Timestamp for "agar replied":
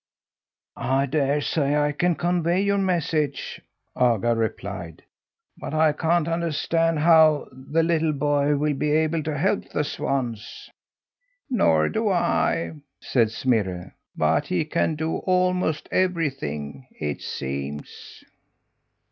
3.95-5.03